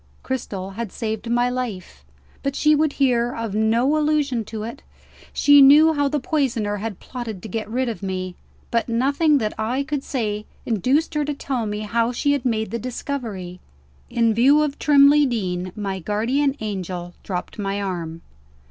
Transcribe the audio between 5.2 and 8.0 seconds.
She knew how the poisoner had plotted to get rid